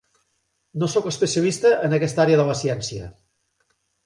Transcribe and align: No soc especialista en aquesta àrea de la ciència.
No 0.83 0.87
soc 0.93 1.09
especialista 1.11 1.75
en 1.89 1.93
aquesta 1.99 2.25
àrea 2.27 2.41
de 2.43 2.47
la 2.49 2.57
ciència. 2.63 3.13